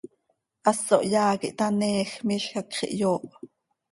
[0.65, 3.23] Haso hyaa quih htaneeej, miizj hacx ihyooh.